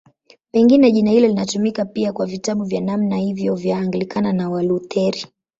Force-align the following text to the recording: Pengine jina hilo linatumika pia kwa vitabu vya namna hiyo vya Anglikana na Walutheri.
Pengine 0.51 0.91
jina 0.91 1.11
hilo 1.11 1.27
linatumika 1.27 1.85
pia 1.85 2.13
kwa 2.13 2.25
vitabu 2.25 2.63
vya 2.63 2.81
namna 2.81 3.17
hiyo 3.17 3.55
vya 3.55 3.77
Anglikana 3.77 4.33
na 4.33 4.49
Walutheri. 4.49 5.27